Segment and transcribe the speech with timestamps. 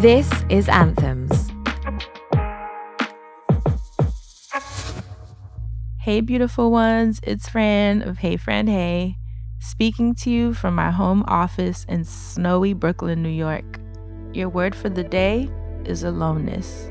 [0.00, 1.50] This is Anthems.
[5.98, 9.18] Hey, beautiful ones, it's Fran of Hey Fran Hey,
[9.58, 13.78] speaking to you from my home office in snowy Brooklyn, New York.
[14.32, 15.50] Your word for the day
[15.84, 16.90] is aloneness.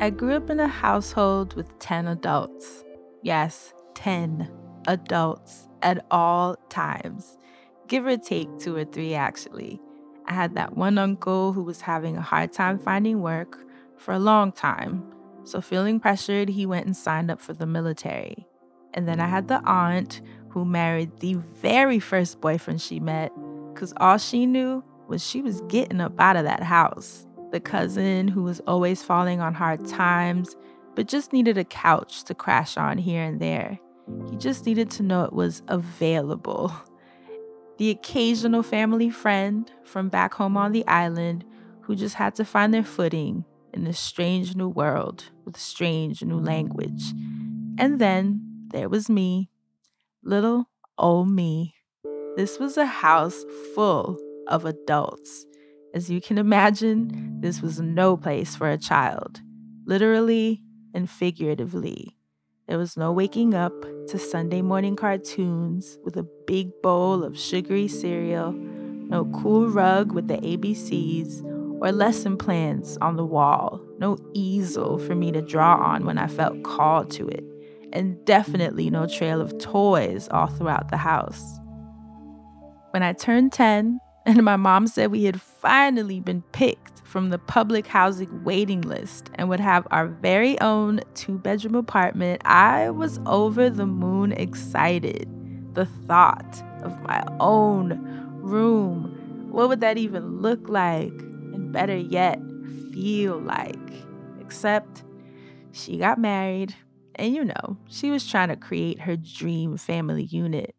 [0.00, 2.82] I grew up in a household with 10 adults.
[3.22, 4.50] Yes, 10
[4.88, 7.38] adults at all times,
[7.86, 9.80] give or take two or three, actually.
[10.26, 13.58] I had that one uncle who was having a hard time finding work
[13.96, 15.04] for a long time.
[15.44, 18.46] So, feeling pressured, he went and signed up for the military.
[18.92, 20.20] And then I had the aunt
[20.50, 23.32] who married the very first boyfriend she met
[23.72, 28.28] because all she knew was she was getting up out of that house the cousin
[28.28, 30.56] who was always falling on hard times,
[30.94, 33.78] but just needed a couch to crash on here and there.
[34.30, 36.72] He just needed to know it was available.
[37.78, 41.44] The occasional family friend from back home on the island
[41.82, 46.22] who just had to find their footing in a strange new world with a strange
[46.22, 47.12] new language.
[47.78, 49.50] And then there was me,
[50.22, 51.74] little old me.
[52.36, 55.46] This was a house full of adults.
[55.94, 59.40] As you can imagine, this was no place for a child,
[59.86, 60.60] literally
[60.94, 62.16] and figuratively.
[62.66, 63.72] There was no waking up
[64.08, 70.28] to Sunday morning cartoons with a big bowl of sugary cereal, no cool rug with
[70.28, 71.44] the ABCs,
[71.82, 76.26] or lesson plans on the wall, no easel for me to draw on when I
[76.26, 77.44] felt called to it,
[77.92, 81.58] and definitely no trail of toys all throughout the house.
[82.92, 87.38] When I turned 10, and my mom said we had finally been picked from the
[87.38, 92.42] public housing waiting list and would have our very own two bedroom apartment.
[92.44, 95.26] I was over the moon excited.
[95.74, 97.98] The thought of my own
[98.42, 99.48] room.
[99.50, 101.12] What would that even look like?
[101.12, 102.38] And better yet,
[102.92, 103.76] feel like?
[104.40, 105.02] Except
[105.72, 106.74] she got married,
[107.14, 110.74] and you know, she was trying to create her dream family unit,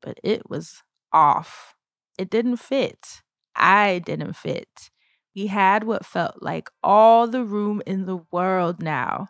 [0.00, 0.82] but it was
[1.12, 1.74] off.
[2.16, 3.22] It didn't fit.
[3.56, 4.90] I didn't fit.
[5.34, 9.28] We had what felt like all the room in the world now,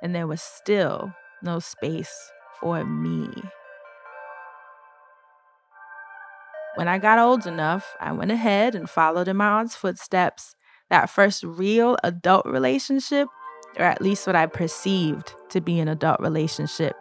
[0.00, 1.12] and there was still
[1.42, 2.14] no space
[2.60, 3.28] for me.
[6.76, 10.54] When I got old enough, I went ahead and followed in my aunt's footsteps.
[10.90, 13.28] That first real adult relationship,
[13.76, 16.94] or at least what I perceived to be an adult relationship,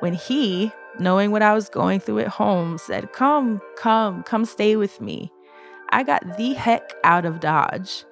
[0.00, 4.76] when he knowing what I was going through at home, said, Come, come, come stay
[4.76, 5.32] with me.
[5.92, 8.04] I got the heck out of Dodge.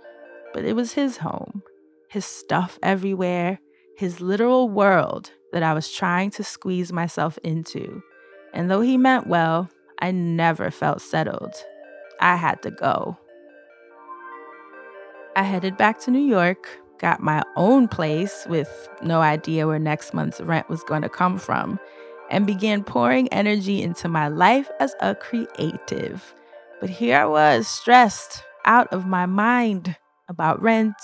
[0.53, 1.63] But it was his home,
[2.09, 3.61] his stuff everywhere,
[3.97, 8.03] his literal world that I was trying to squeeze myself into.
[8.53, 9.71] And though he meant well,
[10.01, 11.55] I never felt settled.
[12.21, 13.19] I had to go.
[15.37, 16.69] I headed back to New York,
[16.99, 21.39] got my own place with no idea where next month's rent was going to come
[21.39, 21.79] from,
[22.31, 26.35] and began pouring energy into my life as a creative.
[26.81, 29.97] But here I was, stressed out of my mind
[30.29, 30.95] about rent,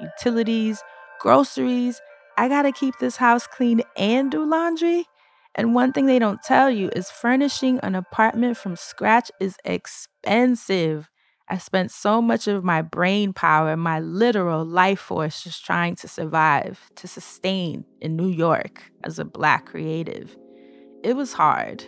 [0.00, 0.82] utilities,
[1.20, 2.00] groceries.
[2.38, 5.06] I gotta keep this house clean and do laundry.
[5.54, 11.10] And one thing they don't tell you is furnishing an apartment from scratch is expensive.
[11.48, 16.08] I spent so much of my brain power, my literal life force, just trying to
[16.08, 20.36] survive, to sustain in New York as a Black creative
[21.04, 21.84] it was hard.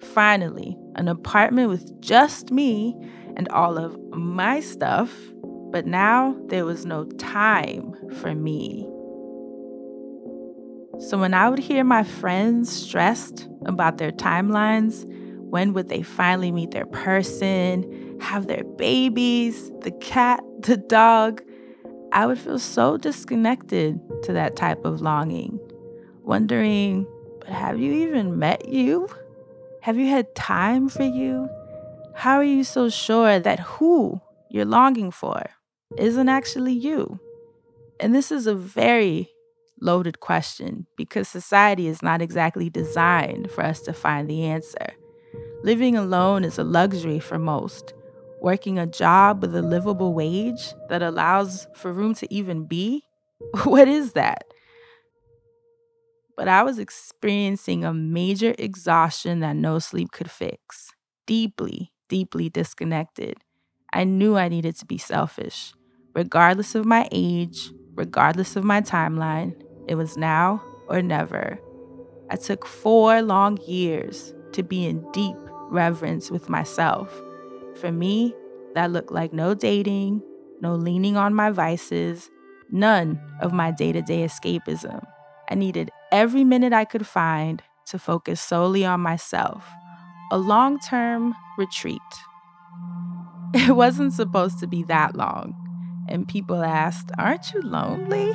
[0.00, 2.96] Finally, an apartment with just me
[3.36, 5.12] and all of my stuff,
[5.70, 8.86] but now there was no time for me.
[11.08, 15.04] So when I would hear my friends stressed about their timelines,
[15.50, 21.42] when would they finally meet their person, have their babies, the cat, the dog,
[22.12, 25.58] I would feel so disconnected to that type of longing,
[26.22, 27.06] wondering
[27.46, 29.08] but have you even met you?
[29.86, 31.48] Have you had time for you?
[32.16, 35.44] How are you so sure that who you're longing for
[35.96, 37.20] isn't actually you?
[38.00, 39.30] And this is a very
[39.80, 44.88] loaded question because society is not exactly designed for us to find the answer.
[45.62, 47.94] Living alone is a luxury for most.
[48.42, 53.04] Working a job with a livable wage that allows for room to even be?
[53.62, 54.46] What is that?
[56.36, 60.92] But I was experiencing a major exhaustion that no sleep could fix.
[61.26, 63.38] Deeply, deeply disconnected.
[63.92, 65.72] I knew I needed to be selfish.
[66.14, 69.54] Regardless of my age, regardless of my timeline,
[69.88, 71.58] it was now or never.
[72.30, 75.36] I took four long years to be in deep
[75.70, 77.12] reverence with myself.
[77.76, 78.34] For me,
[78.74, 80.22] that looked like no dating,
[80.60, 82.30] no leaning on my vices,
[82.70, 85.04] none of my day to day escapism.
[85.48, 89.68] I needed every minute I could find to focus solely on myself,
[90.32, 92.00] a long term retreat.
[93.54, 95.54] It wasn't supposed to be that long,
[96.08, 98.32] and people asked, Aren't you lonely?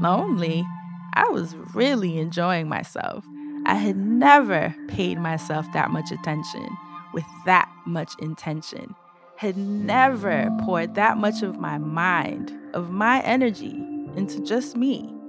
[0.00, 0.66] Lonely?
[1.14, 3.24] I was really enjoying myself.
[3.64, 6.68] I had never paid myself that much attention
[7.14, 8.94] with that much intention,
[9.36, 13.82] had never poured that much of my mind, of my energy
[14.16, 15.19] into just me.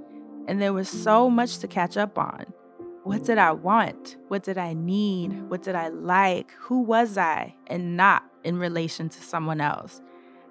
[0.48, 2.46] And there was so much to catch up on.
[3.04, 4.16] What did I want?
[4.28, 5.42] What did I need?
[5.50, 6.52] What did I like?
[6.60, 10.00] Who was I and not in relation to someone else?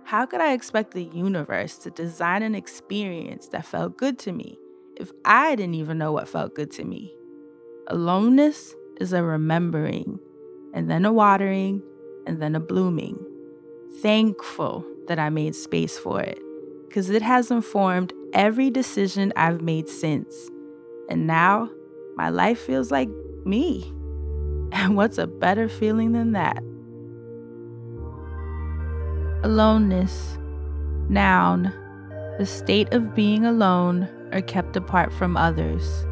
[0.03, 4.57] How could I expect the universe to design an experience that felt good to me
[4.97, 7.13] if I didn't even know what felt good to me?
[7.87, 10.19] Aloneness is a remembering,
[10.73, 11.81] and then a watering,
[12.27, 13.17] and then a blooming.
[14.01, 16.39] Thankful that I made space for it,
[16.87, 20.49] because it has informed every decision I've made since.
[21.09, 21.69] And now
[22.15, 23.09] my life feels like
[23.45, 23.91] me.
[24.73, 26.63] And what's a better feeling than that?
[29.43, 30.37] Aloneness.
[31.09, 31.73] Noun.
[32.37, 36.05] The state of being alone or kept apart from others.